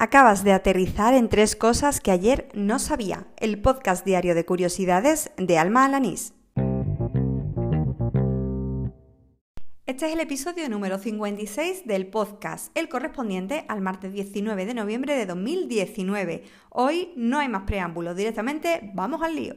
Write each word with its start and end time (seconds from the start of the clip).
Acabas 0.00 0.44
de 0.44 0.52
aterrizar 0.52 1.12
en 1.12 1.28
tres 1.28 1.56
cosas 1.56 2.00
que 2.00 2.12
ayer 2.12 2.48
no 2.54 2.78
sabía. 2.78 3.26
El 3.36 3.60
podcast 3.60 4.06
diario 4.06 4.36
de 4.36 4.44
curiosidades 4.44 5.32
de 5.36 5.58
Alma 5.58 5.84
Alanís. 5.84 6.34
Este 9.86 10.06
es 10.06 10.12
el 10.12 10.20
episodio 10.20 10.68
número 10.68 10.98
56 10.98 11.84
del 11.84 12.06
podcast, 12.06 12.70
el 12.78 12.88
correspondiente 12.88 13.64
al 13.66 13.80
martes 13.80 14.12
19 14.12 14.66
de 14.66 14.74
noviembre 14.74 15.16
de 15.16 15.26
2019. 15.26 16.44
Hoy 16.70 17.12
no 17.16 17.40
hay 17.40 17.48
más 17.48 17.64
preámbulos, 17.64 18.14
directamente 18.14 18.92
vamos 18.94 19.20
al 19.22 19.34
lío. 19.34 19.56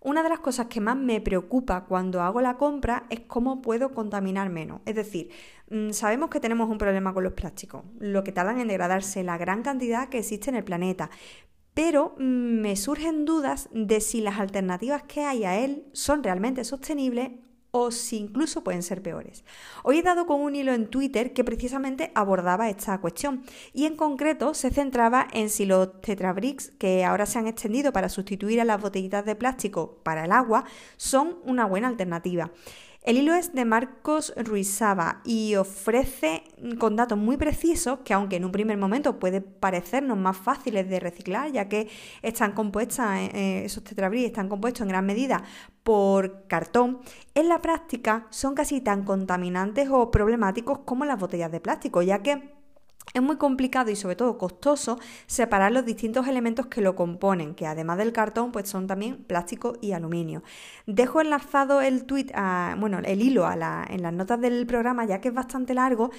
Una 0.00 0.22
de 0.22 0.28
las 0.28 0.38
cosas 0.38 0.66
que 0.66 0.80
más 0.80 0.96
me 0.96 1.20
preocupa 1.20 1.84
cuando 1.84 2.22
hago 2.22 2.40
la 2.40 2.56
compra 2.56 3.06
es 3.10 3.20
cómo 3.20 3.60
puedo 3.62 3.92
contaminar 3.92 4.48
menos. 4.48 4.80
Es 4.86 4.94
decir, 4.94 5.30
mm, 5.70 5.90
sabemos 5.90 6.30
que 6.30 6.38
tenemos 6.40 6.70
un 6.70 6.78
problema 6.78 7.12
con 7.12 7.24
los 7.24 7.32
plásticos, 7.32 7.82
lo 7.98 8.22
que 8.22 8.32
tardan 8.32 8.60
en 8.60 8.68
degradarse, 8.68 9.24
la 9.24 9.38
gran 9.38 9.62
cantidad 9.62 10.08
que 10.08 10.18
existe 10.18 10.50
en 10.50 10.56
el 10.56 10.64
planeta. 10.64 11.10
Pero 11.74 12.14
mm, 12.18 12.22
me 12.60 12.76
surgen 12.76 13.24
dudas 13.24 13.68
de 13.72 14.00
si 14.00 14.20
las 14.20 14.38
alternativas 14.38 15.02
que 15.02 15.24
hay 15.24 15.44
a 15.44 15.58
él 15.58 15.86
son 15.92 16.22
realmente 16.22 16.64
sostenibles 16.64 17.30
o 17.70 17.90
si 17.90 18.16
incluso 18.16 18.64
pueden 18.64 18.82
ser 18.82 19.02
peores. 19.02 19.44
Hoy 19.82 19.98
he 19.98 20.02
dado 20.02 20.26
con 20.26 20.40
un 20.40 20.56
hilo 20.56 20.72
en 20.72 20.88
Twitter 20.88 21.32
que 21.32 21.44
precisamente 21.44 22.12
abordaba 22.14 22.70
esta 22.70 23.00
cuestión 23.00 23.44
y 23.72 23.86
en 23.86 23.96
concreto 23.96 24.54
se 24.54 24.70
centraba 24.70 25.28
en 25.32 25.50
si 25.50 25.66
los 25.66 26.00
tetrabricks 26.00 26.72
que 26.78 27.04
ahora 27.04 27.26
se 27.26 27.38
han 27.38 27.46
extendido 27.46 27.92
para 27.92 28.08
sustituir 28.08 28.60
a 28.60 28.64
las 28.64 28.80
botellitas 28.80 29.24
de 29.24 29.36
plástico 29.36 29.98
para 30.02 30.24
el 30.24 30.32
agua 30.32 30.64
son 30.96 31.38
una 31.44 31.66
buena 31.66 31.88
alternativa. 31.88 32.50
El 33.08 33.16
hilo 33.16 33.32
es 33.32 33.54
de 33.54 33.64
Marcos 33.64 34.34
Ruizaba 34.36 35.22
y 35.24 35.54
ofrece 35.54 36.42
con 36.78 36.94
datos 36.94 37.16
muy 37.16 37.38
precisos 37.38 38.00
que 38.00 38.12
aunque 38.12 38.36
en 38.36 38.44
un 38.44 38.52
primer 38.52 38.76
momento 38.76 39.18
puede 39.18 39.40
parecernos 39.40 40.18
más 40.18 40.36
fáciles 40.36 40.90
de 40.90 41.00
reciclar, 41.00 41.50
ya 41.50 41.70
que 41.70 41.88
están 42.20 42.52
compuestas, 42.52 43.18
eh, 43.18 43.30
eh, 43.32 43.62
esos 43.64 43.82
tetrabris 43.82 44.26
están 44.26 44.50
compuestos 44.50 44.82
en 44.82 44.88
gran 44.88 45.06
medida 45.06 45.42
por 45.84 46.46
cartón, 46.48 47.00
en 47.34 47.48
la 47.48 47.62
práctica 47.62 48.26
son 48.28 48.54
casi 48.54 48.82
tan 48.82 49.04
contaminantes 49.04 49.88
o 49.90 50.10
problemáticos 50.10 50.80
como 50.80 51.06
las 51.06 51.18
botellas 51.18 51.50
de 51.50 51.60
plástico, 51.60 52.02
ya 52.02 52.22
que 52.22 52.57
es 53.14 53.22
muy 53.22 53.36
complicado 53.36 53.90
y 53.90 53.96
sobre 53.96 54.16
todo 54.16 54.38
costoso 54.38 54.98
separar 55.26 55.72
los 55.72 55.84
distintos 55.84 56.26
elementos 56.28 56.66
que 56.66 56.80
lo 56.80 56.94
componen, 56.94 57.54
que 57.54 57.66
además 57.66 57.98
del 57.98 58.12
cartón 58.12 58.52
pues 58.52 58.68
son 58.68 58.86
también 58.86 59.24
plástico 59.24 59.74
y 59.80 59.92
aluminio. 59.92 60.42
Dejo 60.86 61.20
enlazado 61.20 61.80
el 61.80 62.04
tweet, 62.04 62.32
bueno, 62.78 62.98
el 63.04 63.22
hilo 63.22 63.48
en 63.50 64.02
las 64.02 64.12
notas 64.12 64.40
del 64.40 64.66
programa 64.66 65.04
ya 65.04 65.20
que 65.20 65.28
es 65.28 65.34
bastante 65.34 65.74
largo 65.74 66.10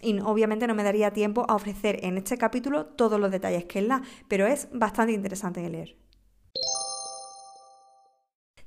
y 0.00 0.18
obviamente 0.20 0.66
no 0.66 0.74
me 0.74 0.84
daría 0.84 1.12
tiempo 1.12 1.44
a 1.48 1.54
ofrecer 1.54 2.04
en 2.04 2.18
este 2.18 2.38
capítulo 2.38 2.86
todos 2.86 3.20
los 3.20 3.30
detalles 3.30 3.64
que 3.64 3.80
él 3.80 3.88
da, 3.88 4.02
pero 4.28 4.46
es 4.46 4.68
bastante 4.72 5.12
interesante 5.12 5.60
de 5.60 5.70
leer. 5.70 6.07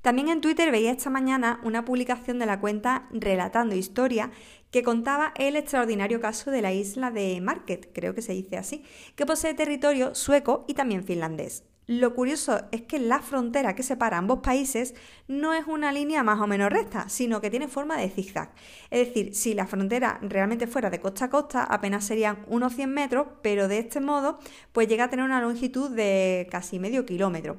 También 0.01 0.29
en 0.29 0.41
Twitter 0.41 0.71
veía 0.71 0.91
esta 0.91 1.11
mañana 1.11 1.59
una 1.63 1.85
publicación 1.85 2.39
de 2.39 2.47
la 2.47 2.59
cuenta 2.59 3.07
Relatando 3.11 3.75
Historia 3.75 4.31
que 4.71 4.81
contaba 4.81 5.31
el 5.35 5.55
extraordinario 5.55 6.19
caso 6.19 6.49
de 6.49 6.61
la 6.63 6.73
isla 6.73 7.11
de 7.11 7.39
Market, 7.39 7.91
creo 7.93 8.15
que 8.15 8.23
se 8.23 8.33
dice 8.33 8.57
así, 8.57 8.83
que 9.15 9.27
posee 9.27 9.53
territorio 9.53 10.15
sueco 10.15 10.65
y 10.67 10.73
también 10.73 11.03
finlandés. 11.03 11.63
Lo 11.85 12.15
curioso 12.15 12.61
es 12.71 12.83
que 12.83 12.99
la 12.99 13.19
frontera 13.19 13.75
que 13.75 13.83
separa 13.83 14.17
ambos 14.17 14.39
países 14.39 14.95
no 15.27 15.53
es 15.53 15.67
una 15.67 15.91
línea 15.91 16.23
más 16.23 16.39
o 16.39 16.47
menos 16.47 16.71
recta, 16.71 17.09
sino 17.09 17.41
que 17.41 17.49
tiene 17.49 17.67
forma 17.67 17.97
de 17.97 18.09
zigzag. 18.09 18.53
Es 18.91 19.07
decir, 19.07 19.35
si 19.35 19.53
la 19.53 19.67
frontera 19.67 20.17
realmente 20.21 20.67
fuera 20.67 20.89
de 20.89 21.01
costa 21.01 21.25
a 21.25 21.29
costa, 21.29 21.63
apenas 21.63 22.05
serían 22.05 22.45
unos 22.47 22.73
100 22.73 22.93
metros, 22.93 23.27
pero 23.41 23.67
de 23.67 23.79
este 23.79 23.99
modo, 23.99 24.39
pues 24.71 24.87
llega 24.87 25.05
a 25.05 25.09
tener 25.09 25.25
una 25.25 25.41
longitud 25.41 25.89
de 25.89 26.47
casi 26.49 26.79
medio 26.79 27.05
kilómetro. 27.05 27.57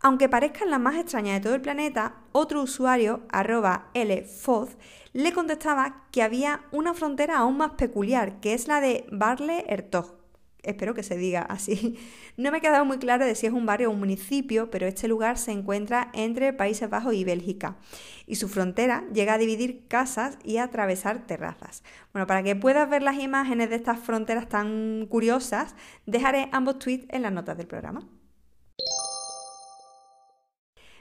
Aunque 0.00 0.28
parezcan 0.28 0.70
las 0.70 0.80
más 0.80 0.96
extrañas 0.96 1.34
de 1.36 1.40
todo 1.40 1.54
el 1.54 1.62
planeta, 1.62 2.16
otro 2.32 2.62
usuario, 2.62 3.22
arroba 3.30 3.90
lfoz, 3.94 4.76
le 5.12 5.32
contestaba 5.32 6.04
que 6.12 6.22
había 6.22 6.60
una 6.70 6.92
frontera 6.92 7.38
aún 7.38 7.56
más 7.56 7.72
peculiar, 7.72 8.38
que 8.40 8.52
es 8.52 8.68
la 8.68 8.80
de 8.80 9.06
Barle-Hertog. 9.10 10.16
Espero 10.62 10.94
que 10.94 11.02
se 11.02 11.16
diga 11.16 11.42
así. 11.42 11.98
No 12.36 12.50
me 12.50 12.58
ha 12.58 12.60
quedado 12.60 12.84
muy 12.84 12.98
claro 12.98 13.24
de 13.24 13.34
si 13.34 13.46
es 13.46 13.52
un 13.54 13.64
barrio 13.64 13.88
o 13.88 13.92
un 13.92 13.98
municipio, 13.98 14.68
pero 14.70 14.86
este 14.86 15.08
lugar 15.08 15.38
se 15.38 15.52
encuentra 15.52 16.10
entre 16.12 16.52
Países 16.52 16.90
Bajos 16.90 17.14
y 17.14 17.24
Bélgica. 17.24 17.78
Y 18.26 18.34
su 18.34 18.48
frontera 18.48 19.04
llega 19.14 19.32
a 19.32 19.38
dividir 19.38 19.86
casas 19.88 20.36
y 20.44 20.58
a 20.58 20.64
atravesar 20.64 21.26
terrazas. 21.26 21.82
Bueno, 22.12 22.26
para 22.26 22.42
que 22.42 22.54
puedas 22.54 22.90
ver 22.90 23.02
las 23.02 23.18
imágenes 23.18 23.70
de 23.70 23.76
estas 23.76 24.00
fronteras 24.00 24.50
tan 24.50 25.06
curiosas, 25.08 25.74
dejaré 26.04 26.50
ambos 26.52 26.78
tweets 26.78 27.06
en 27.08 27.22
las 27.22 27.32
notas 27.32 27.56
del 27.56 27.68
programa. 27.68 28.06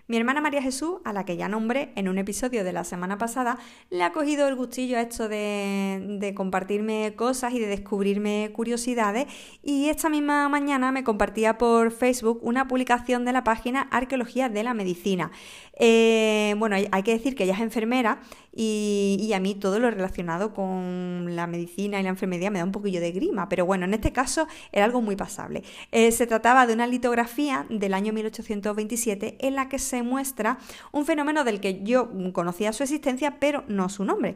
Mi 0.07 0.17
hermana 0.17 0.39
María 0.39 0.61
Jesús, 0.61 0.97
a 1.03 1.13
la 1.13 1.25
que 1.25 1.35
ya 1.35 1.49
nombré 1.49 1.91
en 1.95 2.07
un 2.07 2.19
episodio 2.19 2.63
de 2.63 2.71
la 2.71 2.83
semana 2.83 3.17
pasada, 3.17 3.57
le 3.89 4.03
ha 4.03 4.11
cogido 4.11 4.47
el 4.47 4.53
gustillo 4.53 4.97
a 4.97 5.01
esto 5.01 5.27
de, 5.27 6.31
compartirme 6.35 7.13
cosas 7.15 7.53
y 7.53 7.59
de 7.59 7.65
descubrirme 7.65 8.51
curiosidades 8.53 9.25
y 9.63 9.89
esta 9.89 10.09
misma 10.09 10.47
mañana 10.47 10.91
me 10.91 11.03
compartía 11.03 11.57
por 11.57 11.91
Facebook 11.91 12.39
una 12.43 12.67
publicación 12.67 13.25
de 13.25 13.33
la 13.33 13.43
página 13.43 13.81
Arqueología 13.81 14.47
de 14.47 14.63
la 14.63 14.75
Medicina. 14.75 15.31
Eh, 15.73 16.53
bueno, 16.59 16.75
hay, 16.75 17.03
que 17.03 17.11
decir 17.11 17.35
que 17.35 17.45
ella 17.45 17.55
es 17.55 17.61
enfermera 17.61 18.19
y, 18.53 19.31
a 19.33 19.39
mí 19.39 19.55
todo 19.55 19.79
lo 19.79 19.89
relacionado 19.89 20.53
con 20.53 21.35
la 21.35 21.47
medicina 21.47 21.99
y 21.99 22.03
la 22.03 22.09
enfermería 22.09 22.51
me 22.51 22.59
da 22.59 22.65
un 22.65 22.71
poquillo 22.71 23.01
de 23.01 23.11
grima, 23.11 23.49
pero 23.49 23.65
bueno, 23.65 23.85
en 23.85 23.93
este 23.93 24.13
caso 24.13 24.47
era 24.71 24.85
algo 24.85 25.01
muy 25.01 25.15
pasable. 25.15 25.63
Eh, 25.91 26.11
se 26.11 26.27
trataba 26.27 26.67
de 26.67 26.73
una 26.73 26.87
litografía 26.87 27.65
del 27.69 27.93
año 27.93 28.13
1827 28.13 29.37
en 29.39 29.55
la 29.55 29.67
que 29.67 29.79
se 29.79 29.94
muestra 30.03 30.57
un 30.91 31.05
fenómeno 31.05 31.43
del 31.43 31.59
que 31.59 31.83
yo 31.83 32.09
conocía 32.33 32.73
su 32.73 32.83
existencia, 32.83 33.39
pero 33.39 33.63
no 33.67 33.89
su 33.89 34.03
nombre. 34.03 34.35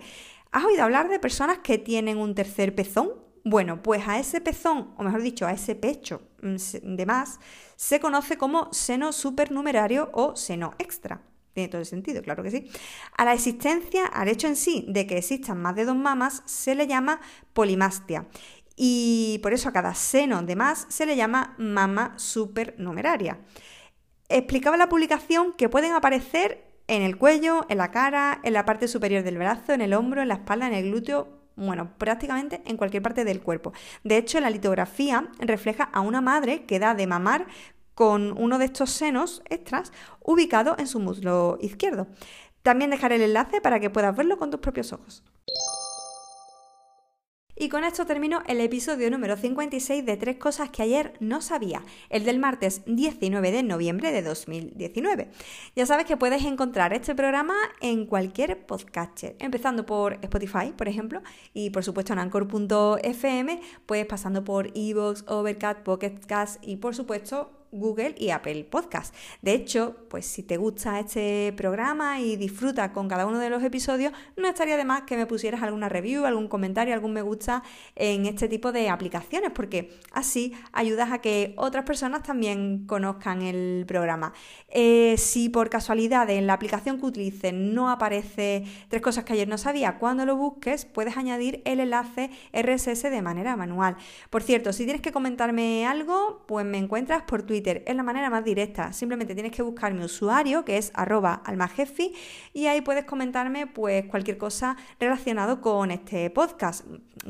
¿Has 0.52 0.66
oído 0.66 0.84
hablar 0.84 1.10
de 1.10 1.20
personas 1.20 1.60
que 1.60 1.78
tienen 1.78 2.18
un 2.18 2.34
tercer 2.34 2.74
pezón? 2.74 3.14
Bueno, 3.44 3.82
pues 3.82 4.08
a 4.08 4.20
ese 4.20 4.42
pezón, 4.42 4.94
o 4.98 5.04
mejor 5.04 5.22
dicho, 5.22 5.46
a 5.46 5.52
ese 5.52 5.76
pecho 5.76 6.22
mm, 6.42 6.96
de 6.96 7.06
más, 7.06 7.40
se 7.76 8.00
conoce 8.00 8.38
como 8.38 8.72
seno 8.74 9.14
supernumerario 9.14 10.10
o 10.14 10.36
seno 10.36 10.74
extra. 10.78 11.22
Tiene 11.54 11.70
todo 11.70 11.82
el 11.82 11.88
sentido, 11.88 12.22
claro 12.22 12.44
que 12.44 12.52
sí. 12.52 12.70
A 13.18 13.26
la 13.26 13.34
existencia, 13.34 14.06
al 14.06 14.28
hecho 14.28 14.48
en 14.48 14.56
sí 14.56 14.86
de 14.88 15.08
que 15.08 15.18
existan 15.18 15.62
más 15.62 15.76
de 15.76 15.86
dos 15.86 15.96
mamas, 15.96 16.44
se 16.46 16.76
le 16.76 16.88
llama 16.88 17.22
polimastia. 17.54 18.28
Y 18.76 19.40
por 19.44 19.54
eso 19.54 19.70
a 19.70 19.74
cada 19.74 19.94
seno 19.94 20.42
de 20.42 20.56
más 20.56 20.86
se 20.90 21.06
le 21.06 21.16
llama 21.16 21.56
mama 21.58 22.14
supernumeraria. 22.18 23.40
Explicaba 24.30 24.78
la 24.78 24.90
publicación 24.90 25.54
que 25.54 25.70
pueden 25.70 25.94
aparecer 25.94 26.64
en 26.88 27.02
el 27.02 27.18
cuello, 27.18 27.66
en 27.68 27.80
la 27.80 27.90
cara, 27.90 28.40
en 28.44 28.54
la 28.54 28.64
parte 28.64 28.88
superior 28.88 29.24
del 29.24 29.40
brazo, 29.40 29.74
en 29.74 29.82
el 29.82 29.94
hombro, 29.94 30.22
en 30.22 30.28
la 30.28 30.36
espalda, 30.36 30.68
en 30.68 30.74
el 30.76 30.86
glúteo, 30.86 31.28
bueno, 31.56 31.98
prácticamente 31.98 32.62
en 32.66 32.78
cualquier 32.78 33.02
parte 33.02 33.26
del 33.26 33.42
cuerpo. 33.42 33.74
De 34.04 34.18
hecho, 34.18 34.40
la 34.40 34.52
litografía 34.52 35.30
refleja 35.40 35.84
a 35.84 36.02
una 36.02 36.22
madre 36.22 36.66
que 36.66 36.78
da 36.78 36.94
de 36.94 37.08
mamar 37.08 37.48
con 37.96 38.40
uno 38.40 38.60
de 38.60 38.66
estos 38.66 38.92
senos 38.92 39.42
extras 39.50 39.92
ubicado 40.24 40.76
en 40.78 40.86
su 40.86 41.00
muslo 41.00 41.58
izquierdo. 41.60 42.08
También 42.62 42.92
dejaré 42.92 43.16
el 43.16 43.24
enlace 43.24 43.62
para 43.62 43.80
que 43.80 43.90
puedas 43.90 44.16
verlo 44.16 44.38
con 44.38 44.52
tus 44.52 44.60
propios 44.60 44.94
ojos. 44.94 45.24
Y 47.62 47.68
con 47.68 47.84
esto 47.84 48.06
termino 48.06 48.42
el 48.48 48.62
episodio 48.62 49.12
número 49.12 49.36
56 49.36 50.06
de 50.06 50.16
Tres 50.16 50.38
Cosas 50.38 50.70
que 50.70 50.82
ayer 50.82 51.16
no 51.20 51.42
sabía, 51.42 51.84
el 52.10 52.24
del 52.24 52.40
martes 52.40 52.84
19 52.86 53.52
de 53.52 53.64
noviembre 53.64 54.14
de 54.14 54.22
2019. 54.22 55.30
Ya 55.76 55.86
sabes 55.86 56.06
que 56.06 56.16
puedes 56.16 56.46
encontrar 56.46 56.94
este 56.94 57.14
programa 57.16 57.56
en 57.82 58.06
cualquier 58.06 58.66
podcatcher, 58.66 59.36
empezando 59.40 59.86
por 59.86 60.14
Spotify, 60.22 60.72
por 60.72 60.88
ejemplo, 60.88 61.22
y 61.54 61.72
por 61.72 61.84
supuesto 61.84 62.14
en 62.14 62.20
anchor.fm, 62.20 63.60
pues 63.86 64.06
pasando 64.06 64.46
por 64.46 64.72
Evox, 64.74 65.26
Overcast, 65.28 65.82
Pocket 65.82 66.18
Cast 66.26 66.66
y 66.66 66.78
por 66.78 66.96
supuesto 66.96 67.59
Google 67.72 68.16
y 68.18 68.32
Apple 68.32 68.64
Podcast. 68.66 69.14
De 69.42 69.54
hecho, 69.54 69.96
pues 70.10 70.26
si 70.26 70.44
te 70.44 70.58
gusta 70.58 71.00
este 71.00 71.54
programa 71.56 72.20
y 72.20 72.36
disfrutas 72.36 72.92
con 72.92 73.08
cada 73.08 73.26
uno 73.26 73.40
de 73.40 73.50
los 73.50 73.64
episodios, 73.64 74.14
no 74.36 74.48
estaría 74.48 74.78
de 74.78 74.86
más 74.86 75.04
que 75.04 75.18
me 75.18 75.26
pusieras 75.26 75.62
alguna 75.62 75.90
review, 75.90 76.26
algún 76.26 76.48
comentario, 76.48 76.94
algún 76.94 77.14
me 77.14 77.22
gusta 77.22 77.64
en 77.96 78.26
este 78.26 78.48
tipo 78.48 78.72
de 78.72 78.90
aplicaciones, 78.90 79.52
porque 79.54 79.92
así 80.12 80.54
ayudas 80.72 81.12
a 81.12 81.20
que 81.20 81.54
otras 81.58 81.86
personas 81.86 82.24
también 82.24 82.86
conozcan 82.88 83.42
el 83.42 83.86
programa. 83.88 84.34
Eh, 84.70 85.16
si 85.18 85.50
por 85.50 85.70
casualidad 85.70 86.30
en 86.30 86.48
la 86.48 86.54
aplicación 86.54 87.00
que 87.00 87.06
utilices 87.06 87.54
no 87.54 87.90
aparece 87.90 88.64
tres 88.88 89.02
cosas 89.02 89.26
que 89.26 89.34
ayer 89.34 89.48
no 89.48 89.58
sabía, 89.58 89.98
cuando 90.00 90.26
lo 90.26 90.36
busques 90.36 90.86
puedes 90.86 91.18
añadir 91.18 91.62
el 91.66 91.80
enlace 91.80 92.32
RSS 92.54 93.04
de 93.04 93.22
manera 93.22 93.56
manual. 93.56 93.98
Por 94.30 94.44
cierto, 94.44 94.74
si 94.74 94.86
tienes 94.86 95.02
que 95.02 95.12
comentarme 95.12 95.86
algo, 95.86 96.44
pues 96.48 96.66
me 96.66 96.78
encuentras 96.78 97.24
por 97.24 97.44
Twitter 97.44 97.59
Es 97.66 97.96
la 97.96 98.04
manera 98.04 98.30
más 98.30 98.44
directa. 98.44 98.94
Simplemente 98.94 99.34
tienes 99.34 99.52
que 99.52 99.62
buscar 99.62 99.94
mi 99.94 100.04
usuario, 100.04 100.66
que 100.66 100.78
es 100.78 100.92
arroba 100.94 101.42
almajefi, 101.46 102.14
y 102.54 102.68
ahí 102.68 102.82
puedes 102.82 103.06
comentarme 103.06 103.68
pues 103.68 104.06
cualquier 104.06 104.38
cosa 104.38 104.78
relacionado 105.00 105.62
con 105.62 105.92
este 105.92 106.30
podcast. 106.30 106.86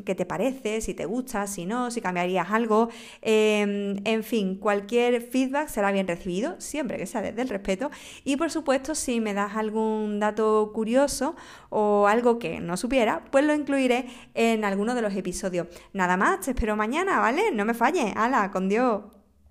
¿Qué 0.05 0.15
te 0.15 0.25
parece? 0.25 0.81
Si 0.81 0.93
te 0.93 1.05
gusta, 1.05 1.47
si 1.47 1.65
no, 1.65 1.91
si 1.91 2.01
cambiarías 2.01 2.51
algo. 2.51 2.89
Em, 3.21 3.97
en 4.05 4.23
fin, 4.23 4.55
cualquier 4.55 5.21
feedback 5.21 5.67
será 5.67 5.91
bien 5.91 6.07
recibido, 6.07 6.55
siempre 6.59 6.97
que 6.97 7.05
sea 7.05 7.21
desde 7.21 7.41
el 7.41 7.49
respeto. 7.49 7.89
Y 8.23 8.37
por 8.37 8.51
supuesto, 8.51 8.95
si 8.95 9.19
me 9.19 9.33
das 9.33 9.55
algún 9.55 10.19
dato 10.19 10.71
curioso 10.73 11.35
o 11.69 12.07
algo 12.07 12.39
que 12.39 12.59
no 12.59 12.77
supiera, 12.77 13.23
pues 13.31 13.45
lo 13.45 13.53
incluiré 13.53 14.05
en 14.33 14.63
alguno 14.63 14.95
de 14.95 15.01
los 15.01 15.15
episodios. 15.15 15.67
Nada 15.93 16.17
más, 16.17 16.41
te 16.41 16.51
espero 16.51 16.75
mañana, 16.75 17.19
¿vale? 17.19 17.51
No 17.51 17.65
me 17.65 17.73
falles. 17.73 18.13
¡Hala! 18.15 18.51
¡Con 18.51 18.69
Dios! 18.69 19.18